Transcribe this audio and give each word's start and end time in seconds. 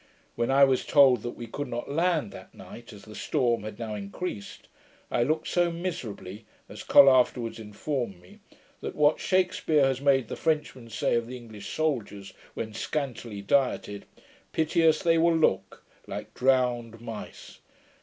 When 0.35 0.49
I 0.49 0.63
was 0.63 0.83
told 0.83 1.21
that 1.21 1.35
we 1.37 1.45
could 1.45 1.67
not 1.67 1.91
land 1.91 2.31
that 2.31 2.55
night, 2.55 2.91
as 2.91 3.03
the 3.03 3.13
storm 3.13 3.61
had 3.61 3.77
now 3.77 3.93
increased, 3.93 4.67
I 5.11 5.21
looked 5.21 5.47
so 5.47 5.71
miserably, 5.71 6.47
as 6.67 6.81
Col 6.81 7.07
afterwards 7.07 7.59
informed 7.59 8.19
me, 8.19 8.39
that 8.79 8.95
what 8.95 9.19
Shakspeare 9.19 9.85
has 9.85 10.01
made 10.01 10.27
the 10.27 10.35
Frenchman 10.35 10.89
say 10.89 11.13
of 11.13 11.27
the 11.27 11.37
English 11.37 11.69
soldiers, 11.71 12.33
when 12.55 12.73
scantily 12.73 13.43
dieted, 13.43 14.07
'Piteous 14.53 15.03
they 15.03 15.19
will 15.19 15.37
look, 15.37 15.85
like 16.07 16.33
drowned 16.33 16.99
mice!' 16.99 17.59